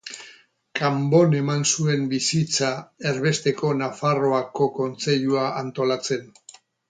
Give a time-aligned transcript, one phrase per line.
[0.77, 2.71] Kanbon eman zuen bizitza
[3.11, 6.27] erbesteko Nafarroako Kontseilua antolatzen.